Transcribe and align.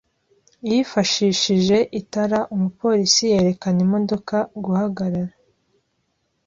Yifashishije 0.69 1.77
itara, 1.99 2.39
umupolisi 2.55 3.21
yerekana 3.33 3.79
imodoka 3.87 4.35
guhagarara. 4.63 5.33